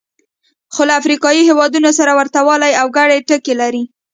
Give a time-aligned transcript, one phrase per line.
[0.73, 3.83] خو له افریقایي هېوادونو سره ورته والی او ګډ ټکي لري.